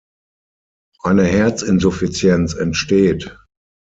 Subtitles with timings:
[1.03, 3.37] Eine Herzinsuffizienz entsteht.